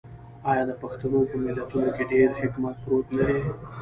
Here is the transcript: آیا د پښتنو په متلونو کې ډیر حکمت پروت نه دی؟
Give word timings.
آیا 0.49 0.63
د 0.69 0.71
پښتنو 0.81 1.19
په 1.29 1.35
متلونو 1.43 1.91
کې 1.95 2.03
ډیر 2.11 2.27
حکمت 2.41 2.75
پروت 2.83 3.07
نه 3.17 3.23
دی؟ 3.29 3.39